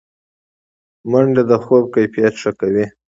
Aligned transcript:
منډه 1.11 1.43
د 1.49 1.51
خوب 1.63 1.83
کیفیت 1.95 2.33
ښه 2.41 2.51
کوي 2.59 2.85